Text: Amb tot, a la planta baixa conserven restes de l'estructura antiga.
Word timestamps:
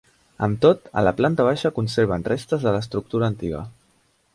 Amb 0.45 0.55
tot, 0.63 0.89
a 1.01 1.03
la 1.09 1.13
planta 1.19 1.47
baixa 1.49 1.73
conserven 1.77 2.27
restes 2.33 2.67
de 2.67 2.77
l'estructura 2.79 3.33
antiga. 3.35 3.67